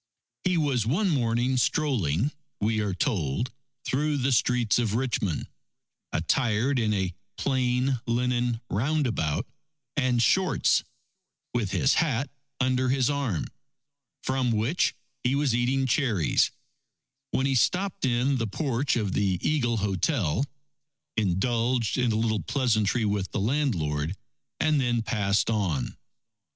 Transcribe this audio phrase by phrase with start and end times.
[0.43, 3.51] He was one morning strolling, we are told,
[3.85, 5.47] through the streets of Richmond,
[6.11, 9.45] attired in a plain linen roundabout
[9.95, 10.83] and shorts,
[11.53, 13.45] with his hat under his arm,
[14.23, 16.49] from which he was eating cherries,
[17.29, 20.43] when he stopped in the porch of the Eagle Hotel,
[21.15, 24.15] indulged in a little pleasantry with the landlord,
[24.59, 25.95] and then passed on.